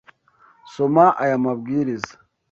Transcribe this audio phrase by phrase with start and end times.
[0.73, 2.13] Soma aya mabwiriza.